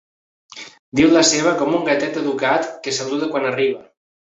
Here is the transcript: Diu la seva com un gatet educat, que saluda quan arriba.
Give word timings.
Diu 1.01 1.11
la 1.17 1.21
seva 1.33 1.53
com 1.61 1.77
un 1.83 1.85
gatet 1.93 2.21
educat, 2.25 2.69
que 2.89 2.99
saluda 3.03 3.33
quan 3.35 3.51
arriba. 3.57 3.91